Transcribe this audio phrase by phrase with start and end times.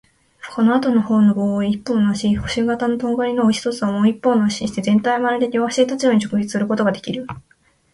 [0.55, 7.27] このあとのほうの棒を一方の足、星形のとがりの一つをもう一方の足にして、全体はまるで両足で立つように直立することができる。